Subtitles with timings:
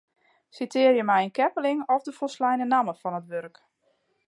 [0.55, 3.55] Sitearje mei in keppeling of de folsleine namme fan it wurk.